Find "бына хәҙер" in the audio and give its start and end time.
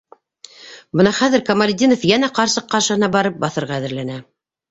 1.01-1.43